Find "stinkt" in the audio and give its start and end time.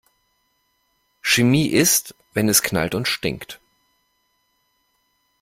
3.07-3.59